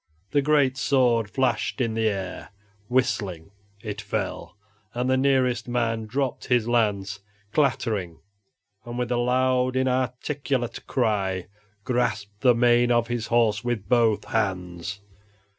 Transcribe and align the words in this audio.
The 0.31 0.41
great 0.41 0.77
sword 0.77 1.29
flashed 1.29 1.79
in 1.79 1.93
the 1.93 2.07
air, 2.09 2.49
whistling; 2.87 3.51
it 3.83 4.01
fell, 4.01 4.57
and 4.95 5.07
the 5.07 5.15
nearest 5.15 5.67
man 5.67 6.07
dropped 6.07 6.45
his 6.45 6.67
lance, 6.67 7.19
clattering, 7.53 8.17
and 8.83 8.97
with 8.97 9.11
a 9.11 9.17
loud, 9.17 9.75
inarticulate 9.75 10.87
cry, 10.87 11.45
grasped 11.83 12.41
the 12.41 12.55
mane 12.55 12.91
of 12.91 13.09
his 13.09 13.27
horse 13.27 13.63
with 13.63 13.87
both 13.87 14.25
hands. 14.25 15.01